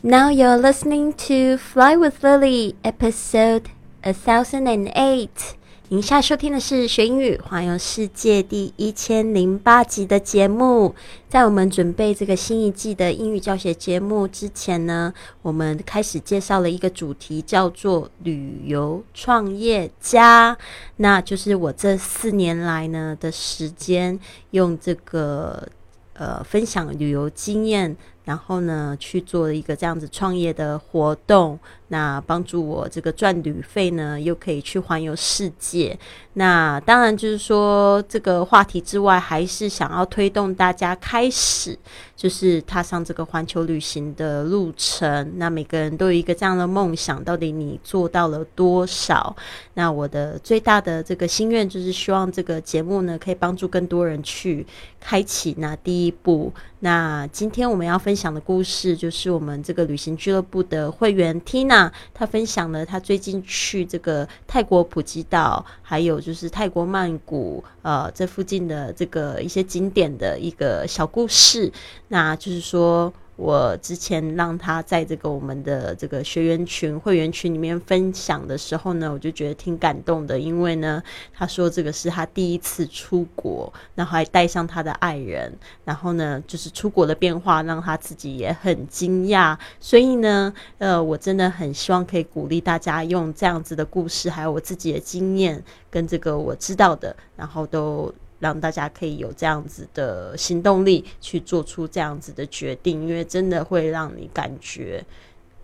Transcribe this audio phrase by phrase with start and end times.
[0.00, 3.70] Now you're listening to Fly with Lily, episode
[4.04, 5.56] a thousand and eight.
[5.88, 10.94] 您下收听的是学英语环游世界第一千零八集的节目。
[11.28, 15.12] 在我们准备这个新一季的英语教学节目之前呢，
[15.42, 20.56] 我们开始介绍了一个主题，叫做旅游创业家。
[20.98, 24.16] 那就是我这四年来呢的时间，
[24.52, 25.68] 用这个
[26.12, 27.96] 呃分享旅游经验。
[28.28, 35.98] 然后呢，去做一个这样子创业的活动，那帮助我这个赚旅费呢，又可以去环游世界。
[36.34, 41.76] 那当然就是说，这个话题之外，还是想要推动大家开始，
[42.14, 45.32] 就是踏上这个环球旅行的路程。
[45.36, 49.34] 那每个人都有一个这样的梦想，到底你做到了多少？
[49.72, 54.66] 那我的最大的这个心愿，就是希望这个节目呢，可以帮助更多人去
[55.00, 56.52] 开启那第一步。
[56.80, 71.72] 那今天我们要分享的故事，就是我们这个旅行俱乐部的会员 Tina，她分享了她最近去这个泰国普吉岛，还有就是泰国曼谷，呃，这附近的这个一些景点的一个小故事。
[72.08, 73.12] 那就是说。
[73.38, 81.00] 我之前让他在这个我们的这个学员群、会员群里面分享的时候呢，我就觉得挺感动的，因为呢，
[81.32, 98.12] 他说这个是他第一次出国，然后还带上他的爱人，然后呢，就是出国的变化让他自己也很惊讶，所以呢，呃，我真的很希望可以鼓励大家用这样子的故事，还有我自己的经验跟这个我知道的，然后都。
[98.38, 105.04] 让大家可以有这样子的行动力去做出这样子的决定，因为真的会让你感觉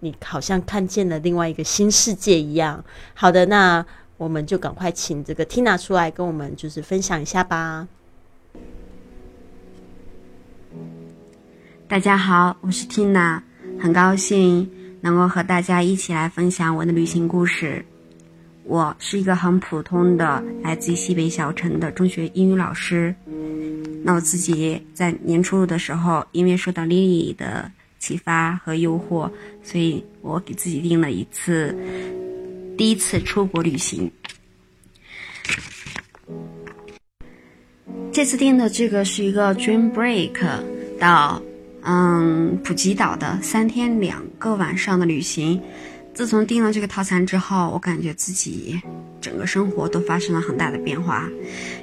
[0.00, 2.84] 你好像看见了另外一个新世界一样。
[3.14, 3.84] 好的，那
[4.16, 7.86] 我们就赶快请这个 Tina 出来跟我们就是分享一下吧。
[11.88, 13.42] 大家好，我是 Tina，
[13.78, 14.70] 很高兴
[15.02, 17.84] 能够和大家一起来分享我的旅行故事。
[18.64, 23.14] 我是一个很普通的来自于西北小城的中学英语老师。
[24.04, 29.30] 那我自己在年初的时候，因为受到 Lily 的启发和诱惑，
[29.62, 31.76] 所以我给自己定了一次
[32.76, 34.10] 第一次出国旅行。
[38.12, 40.38] 这次定的这个是一个 Dream Break
[40.98, 41.42] 到
[41.82, 45.60] 嗯普吉岛的三天两个晚上的旅行。
[46.14, 48.80] 自从订了这个套餐之后，我感觉自己
[49.18, 51.26] 整个生活都发生了很大的变化，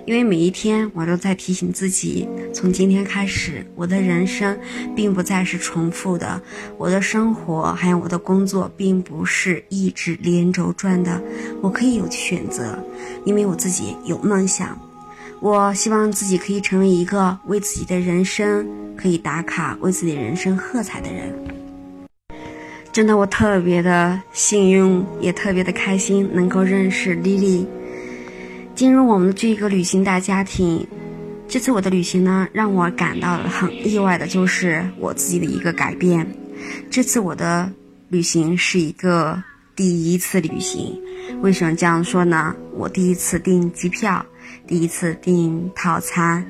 [0.05, 4.57] 因为每一天我都在提醒自己，从今天开始，我的人生
[4.95, 6.41] 并不再是重复的，
[6.77, 11.19] 我的生活还有我的工作并不是一直连轴转的，
[11.59, 12.77] 我可以有选择，
[13.25, 14.79] 因为我自己有梦想，
[15.41, 21.58] 我希望自己可以成为一个为自己的人生可以打卡、为自己人生喝彩的人。
[22.99, 27.65] 真的，我特别的幸运，也特别的开心，能够认识丽丽，
[28.75, 30.85] 进入我们的这个旅行大家庭。
[31.47, 36.29] 这次我的旅行呢，让我感到很意外的，就是我自己的一个改变。
[36.91, 37.71] 这次我的
[38.09, 39.41] 旅行是一个
[39.77, 41.01] 第一次旅行，
[41.39, 42.53] 为什么这样说呢？
[42.73, 44.25] 我第一次订机票，
[44.67, 46.45] 第一次订套餐，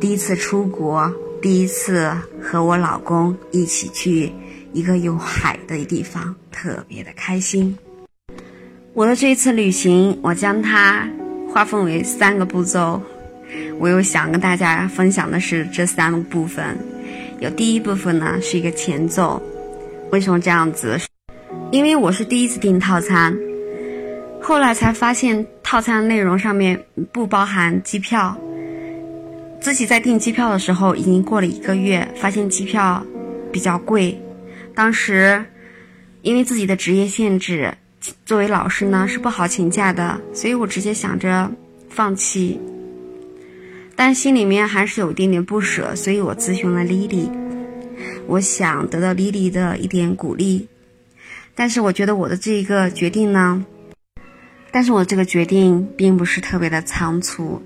[0.00, 1.12] 第一次出国，
[1.42, 2.10] 第一次
[2.40, 4.32] 和我老公一起去。
[4.76, 7.74] 一个有海的地方，特别的开心。
[8.92, 11.08] 我的这一次旅行，我将它
[11.48, 13.00] 划分为三个步骤。
[13.78, 16.76] 我又想跟大家分享的是这三个部分。
[17.40, 19.40] 有第一部分呢，是一个前奏。
[20.12, 20.98] 为什么这样子？
[21.70, 23.34] 因为我是第一次订套餐，
[24.42, 26.78] 后来才发现套餐内容上面
[27.10, 28.36] 不包含机票。
[29.58, 33.02] 自己在订机票的时候，已经过了一个月，发现机票
[33.50, 34.20] 比较贵。
[34.76, 35.42] 当时，
[36.20, 37.74] 因为自己的职业限制，
[38.26, 41.50] 作为老师呢是不好请假的，所以我直接想着
[41.88, 42.60] 放弃。
[43.94, 47.30] 但心里面还是有一点点不舍，所以我咨询了 Lily，，
[48.26, 50.68] 我想得到 Lily 的一点鼓励。
[51.54, 53.64] 但是我觉得我的这个决定呢，
[54.70, 57.62] 但是我这个决定并不是特别的仓促，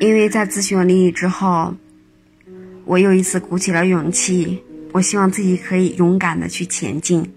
[0.00, 1.74] 因为在咨询了丽丽之后，
[2.86, 4.64] 我又一次鼓起了勇气。
[4.92, 7.32] 我希望自己可以勇敢的去前进。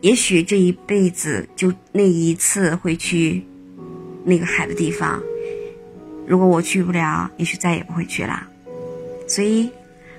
[0.00, 3.44] 也许这一辈子就那一次会去
[4.24, 5.20] 那个海的地方。
[6.26, 8.46] 如果我去不了，也许再也不会去了。
[9.26, 9.70] 所以，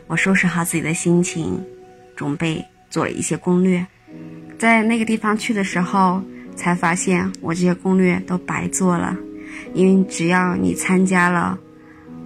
[0.07, 1.63] 我收拾好自己的心情，
[2.15, 3.85] 准备做了一些攻略。
[4.57, 6.21] 在那个地方去的时候，
[6.55, 9.15] 才发现我这些攻略都白做了。
[9.73, 11.57] 因为只要你参加了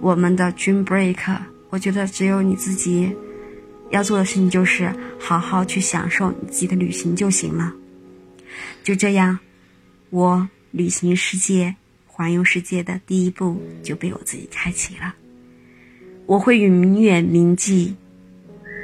[0.00, 1.36] 我们的 Dream Break，
[1.70, 3.14] 我觉得只有你自己。
[3.90, 7.72] 要做的事情就是好好去享受你自己的旅行就行了。
[8.82, 9.38] 就这样，
[10.10, 11.74] 我旅行世界、
[12.06, 15.14] 环游世界的第一步就被我自己开启了。
[16.26, 17.94] 我会永远铭记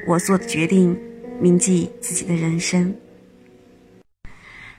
[0.07, 0.97] 我做的决定，
[1.41, 2.95] 铭记自己的人生。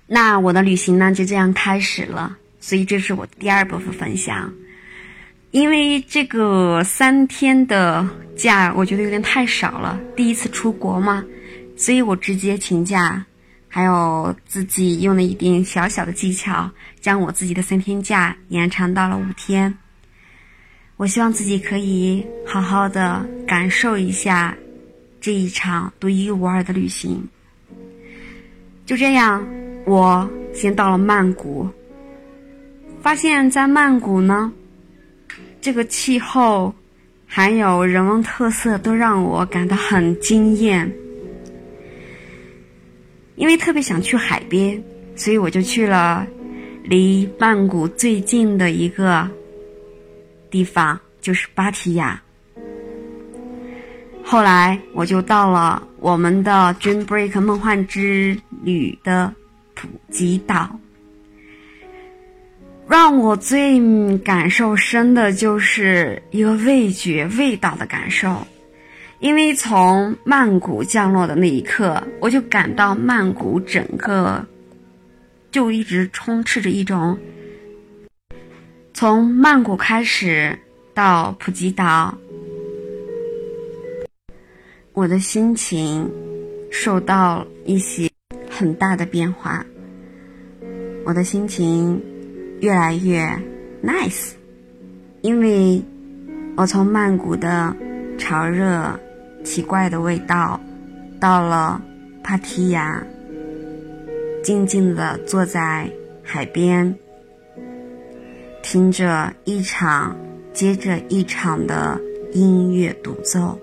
[0.07, 2.37] 那我的旅行呢，就这样开始了。
[2.59, 4.53] 所以这是我第二部分分享。
[5.51, 8.07] 因为这个三天的
[8.37, 9.99] 假，我觉得有点太少了。
[10.15, 11.23] 第一次出国嘛，
[11.75, 13.25] 所以我直接请假，
[13.67, 16.71] 还有自己用了一点小小的技巧，
[17.01, 19.77] 将我自己的三天假延长到了五天。
[20.95, 24.55] 我希望自己可以好好的感受一下
[25.19, 27.27] 这一场独一无二的旅行。
[28.85, 29.45] 就这样，
[29.85, 31.67] 我先到了曼谷，
[33.01, 34.53] 发现，在曼谷呢。
[35.61, 36.73] 这个气候，
[37.27, 40.91] 还有人文特色，都让我感到很惊艳。
[43.35, 44.81] 因为特别想去海边，
[45.15, 46.25] 所以我就去了
[46.83, 49.29] 离曼谷最近的一个
[50.49, 52.21] 地方，就是芭提雅。
[54.23, 59.33] 后来我就到了我们的 Dream Break 梦幻之旅的
[59.75, 60.79] 普吉岛。
[62.91, 63.79] 让我最
[64.17, 68.45] 感受深的就是一个味觉、味道的感受，
[69.19, 74.45] 因为从曼谷降落的那一刻，我就感到曼谷整个
[75.51, 77.17] 就一直充斥着一种，
[78.93, 80.59] 从曼谷开始
[80.93, 82.13] 到普吉岛，
[84.91, 86.11] 我的心情
[86.69, 88.11] 受到一些
[88.49, 89.65] 很大的变化，
[91.05, 91.97] 我的心情。
[92.61, 93.27] 越来越
[93.83, 94.33] nice，
[95.21, 95.81] 因为
[96.55, 97.75] 我从曼谷的
[98.19, 98.99] 潮热、
[99.43, 100.61] 奇怪的味道，
[101.19, 101.81] 到了
[102.23, 103.03] 帕提亚，
[104.43, 105.91] 静静的坐在
[106.21, 106.95] 海边，
[108.61, 110.15] 听着一场
[110.53, 111.99] 接着一场的
[112.31, 113.59] 音乐独奏，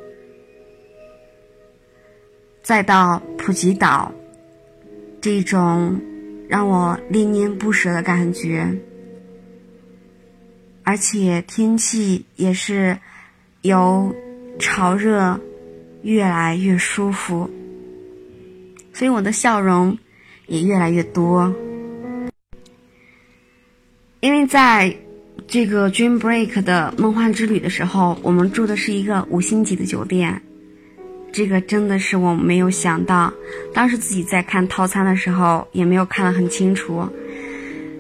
[2.65, 4.13] 再到普吉岛，
[5.21, 5.97] 这种
[6.49, 8.77] 让我恋恋不舍的感觉。
[10.89, 12.97] 而且天气也是
[13.61, 14.17] 由
[14.59, 15.39] 潮热
[16.01, 17.51] 越来越舒服，
[18.95, 19.99] 所以我的笑容
[20.47, 21.55] 也越来越多。
[24.21, 24.97] 因为在
[25.47, 30.41] 这个 Dream Break 的梦幻之旅的时候，我们住的是一个五星级的酒店，
[31.31, 33.31] 这个真的是我没有想到。
[33.75, 37.07] 当时自己在看套餐的时候，也没有看得很清楚，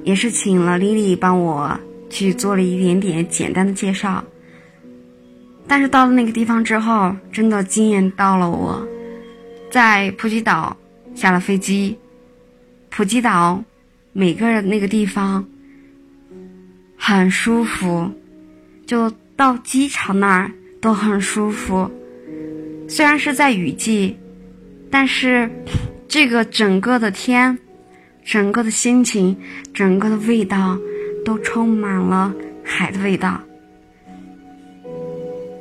[0.04, 1.78] 也是请了 Lily 帮我。
[2.10, 4.24] 去做了一点点简单的介绍，
[5.66, 8.86] 但是到了那个地方之后，真的惊艳到了我。
[9.70, 10.76] 在普吉岛
[11.14, 11.96] 下了飞机，
[12.88, 13.62] 普吉岛
[14.12, 15.46] 每个那个地方
[16.96, 18.10] 很舒服，
[18.86, 20.50] 就到机场那儿
[20.80, 21.90] 都很舒服。
[22.88, 24.16] 虽然是在雨季，
[24.90, 25.50] 但是
[26.08, 27.58] 这个整个的天、
[28.24, 29.36] 整个的心情、
[29.74, 30.78] 整个的味道。
[31.28, 32.34] 都充满了
[32.64, 33.38] 海的味道，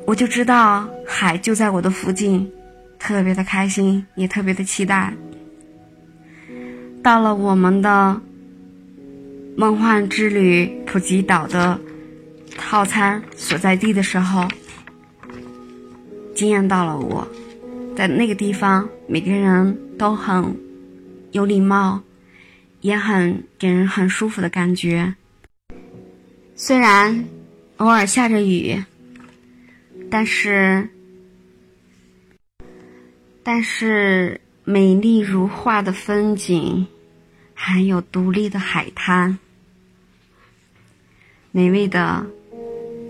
[0.05, 2.49] 我就知道海就在我的附近，
[2.97, 5.13] 特别的开心，也特别的期待。
[7.03, 8.21] 到了我们的
[9.57, 11.77] 梦幻之旅普吉岛的
[12.57, 14.47] 套餐所在地的时候，
[16.33, 17.27] 惊艳到了我，
[17.93, 20.55] 在那个地方，每个人都很
[21.33, 22.01] 有礼貌，
[22.79, 25.13] 也很给人很舒服的感觉。
[26.59, 27.25] 虽然
[27.77, 28.83] 偶尔下着雨，
[30.09, 30.89] 但是
[33.43, 36.87] 但是美丽如画的风景，
[37.53, 39.37] 还有独立的海滩，
[41.51, 42.25] 美味的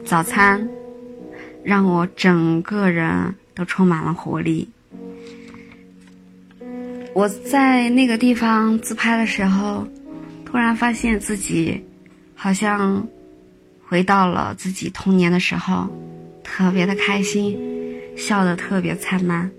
[0.03, 0.67] 早餐，
[1.63, 4.67] 让我整个人都充满了活力。
[7.13, 9.87] 我在那个地方自拍的时候，
[10.43, 11.81] 突然发现自己
[12.35, 13.07] 好像。
[13.89, 15.87] 回到了自己童年的时候，
[16.43, 17.57] 特别的开心，
[18.17, 19.49] 笑得特别灿烂。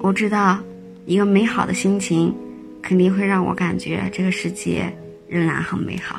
[0.00, 0.58] 我知道，
[1.04, 2.34] 一个美好的心情，
[2.80, 4.90] 肯定会让我感觉这个世界
[5.28, 6.18] 仍然很美好。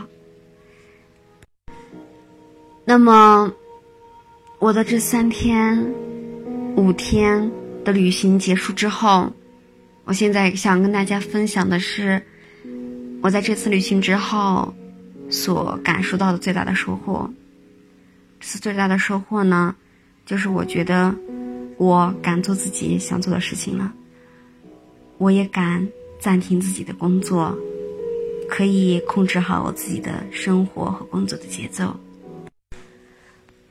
[2.85, 3.51] 那么，
[4.59, 5.83] 我的这三天、
[6.75, 7.51] 五天
[7.83, 9.33] 的旅行结束之后，
[10.03, 12.21] 我现在想跟大家分享的是，
[13.23, 14.71] 我在这次旅行之后。
[15.31, 17.27] 所感受到的最大的收获，
[18.39, 19.73] 这次最大的收获呢，
[20.25, 21.15] 就是我觉得
[21.77, 23.91] 我敢做自己想做的事情了，
[25.17, 25.87] 我也敢
[26.19, 27.57] 暂停自己的工作，
[28.49, 31.97] 可以控制好我自己的生活和工作的节奏。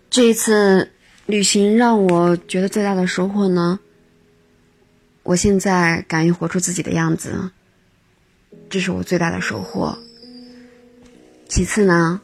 [0.09, 0.91] 这一次
[1.27, 3.79] 旅行让我觉得最大的收获呢，
[5.23, 7.51] 我现在敢于活出自己的样子，
[8.69, 9.97] 这是我最大的收获。
[11.51, 12.21] 其次呢，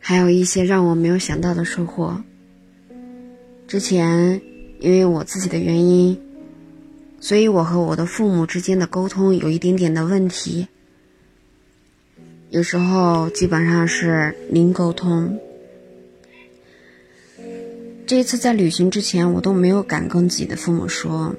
[0.00, 2.24] 还有一些让我没有想到的收获。
[3.68, 4.40] 之前
[4.80, 6.18] 因为我自己的原因，
[7.20, 10.66] 所以我和我的父母之间的沟通有一点点的问题，
[12.48, 15.38] 有时候基本上是零沟通。
[18.06, 21.36] 这一次在旅行之前，我都没有敢跟自己的父母说，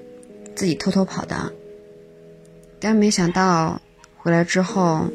[0.53, 1.51] 自己偷偷跑的。
[2.79, 3.81] 但没想到
[4.15, 5.09] 回来之后，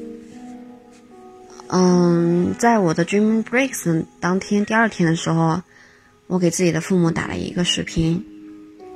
[1.72, 5.62] 嗯，在我的 Dream Breaks 当天第二天的时候，
[6.26, 8.24] 我给自己的父母打了一个视频，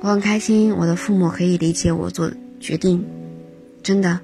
[0.01, 2.29] 我很开心，我的父母可以理解我做
[2.59, 3.05] 决定，
[3.81, 4.19] 真的，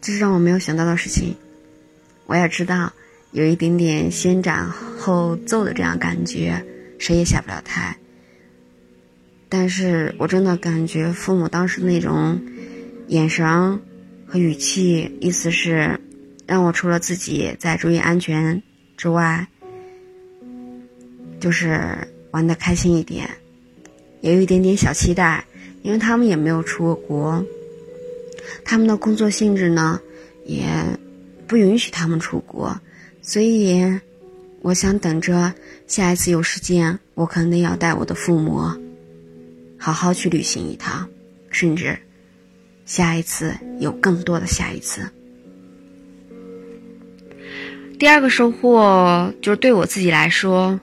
[0.00, 1.36] 这是让我没有想到的事情。
[2.24, 2.90] 我也知道
[3.32, 6.64] 有一点点先斩后奏的这样感觉。
[6.98, 7.96] 谁也下不了台，
[9.48, 12.40] 但是我真的感觉父母当时那种
[13.06, 13.80] 眼神
[14.26, 16.00] 和语气，意思是
[16.48, 18.60] 让我除了自己在注意安全
[18.96, 19.46] 之外，
[21.38, 21.96] 就是
[22.32, 23.30] 玩的开心一点，
[24.20, 25.44] 也有一点点小期待，
[25.82, 27.44] 因为他们也没有出过国，
[28.64, 30.00] 他们的工作性质呢
[30.44, 30.66] 也
[31.46, 32.76] 不允许他们出国，
[33.22, 34.00] 所以。
[34.60, 35.54] 我想等着
[35.86, 38.60] 下一次有时间，我肯定要带我的父母
[39.78, 41.08] 好好去旅行一趟，
[41.48, 41.96] 甚至
[42.84, 45.08] 下一次有更多的下一次。
[47.98, 50.78] 第二个收获就是对我自己来说，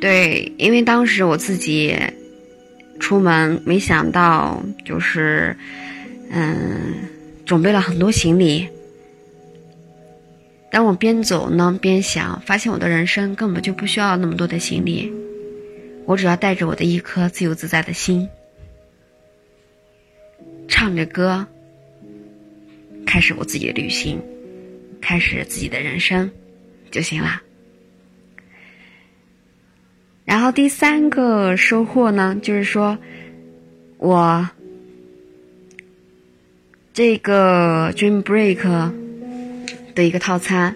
[0.00, 1.94] 对，因为当时我自己
[2.98, 5.54] 出门，没想到就是
[6.30, 6.94] 嗯，
[7.44, 8.66] 准备了很多行李。
[10.70, 15.12] 当我边走呢边想，发现我的人生根本就不需要那么多的行李，
[16.06, 18.26] 我只要带着我的一颗自由自在的心，
[20.66, 21.46] 唱着歌，
[23.06, 24.20] 开始我自己的旅行，
[25.04, 26.30] 开始自己的人生
[26.90, 27.42] 就行了。
[30.24, 32.98] 然后第三个收获呢，就是说
[33.98, 34.48] 我
[36.92, 39.04] 这个 Dream Break。
[39.94, 40.74] 的一个套餐，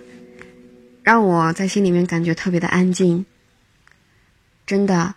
[1.02, 3.26] 让我在心里面感觉特别的安静，
[4.64, 5.16] 真的，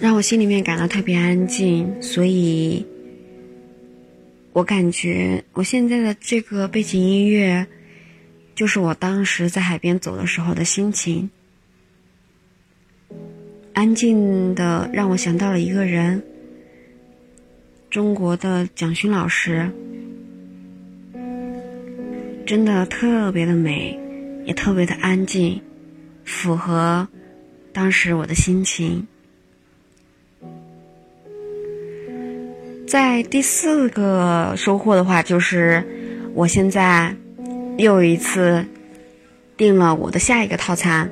[0.00, 2.02] 让我心里面感到特别安静。
[2.02, 2.84] 所以，
[4.56, 7.66] 我感觉我现在的这个背景音乐，
[8.54, 11.28] 就是我当时在海边走的时候的心情，
[13.74, 16.24] 安静的让我想到了一个人，
[17.90, 19.70] 中国的蒋勋老师。
[22.46, 24.00] 真的特别的美，
[24.46, 25.60] 也特别的安静，
[26.24, 27.06] 符合
[27.74, 29.06] 当时我的心情。
[32.86, 35.84] 在第四个收获的话，就是
[36.34, 37.14] 我现在
[37.78, 38.64] 又一次
[39.56, 41.10] 订了我的下一个套餐。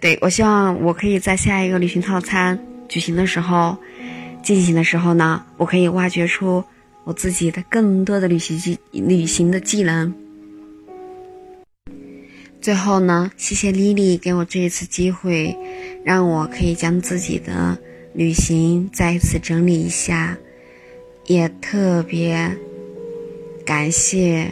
[0.00, 2.58] 对我希望我可以在下一个旅行套餐
[2.88, 3.76] 举行的时候
[4.42, 6.64] 进行的时候呢，我可以挖掘出。
[7.04, 10.12] 我自己的更多的旅行技旅行的技能。
[12.60, 15.56] 最后呢，谢谢丽丽给我这一次机会，
[16.04, 17.78] 让我可以将自己的
[18.16, 20.38] 旅行再一次整理一下，
[21.26, 22.56] 也特别
[23.66, 24.50] 感谢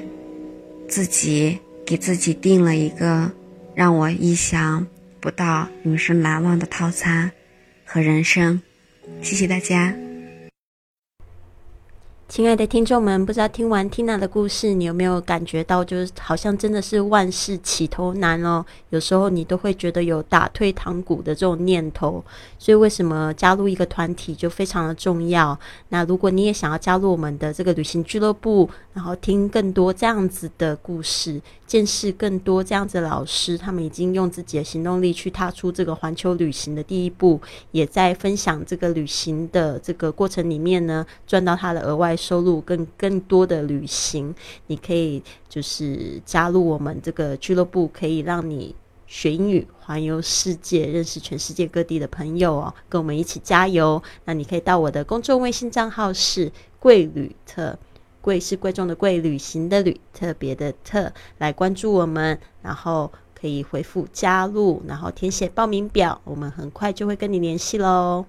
[0.86, 3.32] 自己给自己定了一个
[3.74, 4.86] 让我意想
[5.18, 7.32] 不到、永生难忘的套餐
[7.86, 8.60] 和人生。
[9.22, 10.03] 谢谢大家。
[12.34, 18.66] 亲爱的听众们，不知道听完 Tina 的故事，你有没有感觉到，就是好像真的是万事起头难哦。
[18.90, 22.24] 有时候你都会觉得有打退堂鼓的这种念头。
[22.58, 25.56] 所以为什么加入一个团体就非常的重要？
[25.90, 42.16] 那如果你也想要加入我们的这个旅行俱乐部，然后听更多这样子的故事，见识更多这样子的老师，他们已经用自己的行动力去踏出这个环球旅行的第一步，也在分享这个旅行的这个过程里面呢，赚到他的额外。
[42.24, 44.34] 收入更更多的旅行，
[44.68, 48.74] 你可以就是加入我们这个俱乐部，可以让你
[49.06, 54.02] 学英语、环游世界、认识全世界各地的朋友哦，跟我们一起加油。
[54.24, 56.50] 那你可以到我的公众微信账号是
[56.80, 57.78] 贵旅特，
[58.20, 63.10] 贵是贵重的贵，旅行的旅，特别的特，来关注我们，然后。
[63.34, 68.24] 可可以回复加入，然后填写报名表，我们很快就会跟你联系喽。